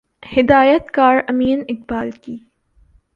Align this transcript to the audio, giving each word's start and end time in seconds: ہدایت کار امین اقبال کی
ہدایت 0.35 0.89
کار 0.91 1.17
امین 1.27 1.63
اقبال 1.67 2.11
کی 2.11 2.37